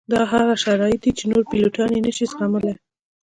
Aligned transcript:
دا 0.13 0.21
هغه 0.33 0.53
شرایط 0.63 0.99
دي 1.03 1.11
چې 1.17 1.23
نور 1.31 1.43
پیلوټان 1.51 1.89
یې 1.95 2.01
نه 2.05 2.11
شي 2.17 2.25
زغملی 2.31 2.73